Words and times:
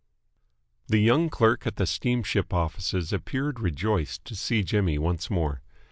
The 0.87 0.97
young 0.97 1.29
clerk 1.29 1.67
at 1.67 1.75
the 1.75 1.85
steamship 1.85 2.55
offices 2.55 3.13
appeared 3.13 3.59
rejoiced 3.59 4.25
to 4.25 4.35
see 4.35 4.63
Jimmy 4.63 4.97
once 4.97 5.29
more. 5.29 5.61